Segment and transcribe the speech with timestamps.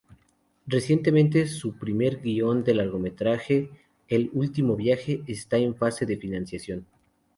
[0.65, 3.69] Recientemente su primer guion de largometraje,
[4.07, 6.87] "El último viaje", está en fase de financiación.